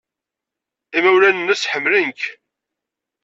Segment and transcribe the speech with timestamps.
[0.97, 2.21] Imawlan-nnes ḥemmlen-k.